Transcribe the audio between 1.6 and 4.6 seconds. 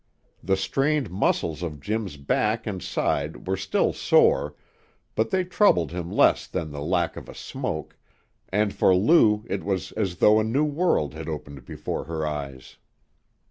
of Jim's back and side were still sore,